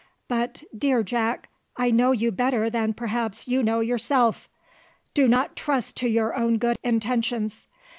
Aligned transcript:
But, 0.27 0.63
dear 0.75 1.03
Jack, 1.03 1.47
I 1.77 1.91
know 1.91 2.11
you 2.11 2.31
better 2.31 2.71
than 2.71 2.91
perhaps 2.95 3.47
you 3.47 3.61
know 3.61 3.81
yourself. 3.81 4.49
Do 5.13 5.27
not 5.27 5.55
trust 5.55 5.95
to 5.97 6.07
your 6.09 6.35
own 6.35 6.57
good 6.57 6.79
intentions. 6.83 7.67